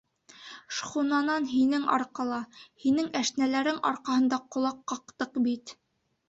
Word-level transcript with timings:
Шхунанан 0.75 1.43
һинең 1.51 1.85
арҡала, 1.97 2.39
һинең 2.85 3.11
әшнәләрең 3.21 3.79
арҡаһында 3.91 4.41
ҡолаҡ 4.57 4.83
ҡаҡтыҡ 4.95 5.39
бит! 5.51 5.77